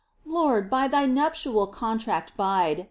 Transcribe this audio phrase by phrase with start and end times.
[0.25, 2.79] Lord, by Thy nuptial contract bide.